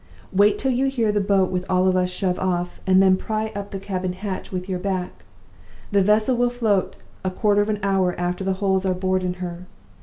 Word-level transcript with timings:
Wait 0.33 0.57
till 0.57 0.71
you 0.71 0.87
hear 0.87 1.11
the 1.11 1.21
boat 1.21 1.51
with 1.51 1.63
all 1.69 1.87
of 1.87 1.95
us 1.95 2.09
shove 2.09 2.39
off, 2.39 2.81
and 2.87 3.03
then 3.03 3.15
pry 3.15 3.49
up 3.55 3.69
the 3.69 3.77
cabin 3.79 4.13
hatch 4.13 4.51
with 4.51 4.67
your 4.67 4.79
back. 4.79 5.25
The 5.91 6.01
vessel 6.01 6.35
will 6.35 6.49
float 6.49 6.95
a 7.23 7.29
quarter 7.29 7.61
of 7.61 7.69
an 7.69 7.77
hour 7.83 8.19
after 8.19 8.43
the 8.43 8.53
holes 8.53 8.83
are 8.83 8.95
bored 8.95 9.23
in 9.23 9.35
her. 9.35 9.67